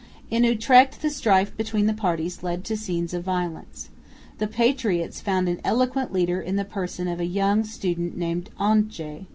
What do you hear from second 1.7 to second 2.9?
the parties led to